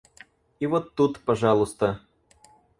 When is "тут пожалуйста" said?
0.95-2.01